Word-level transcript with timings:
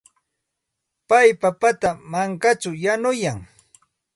Pay 1.07 1.29
papata 1.41 1.89
mankaćhaw 2.11 2.75
yanuyan. 2.83 3.39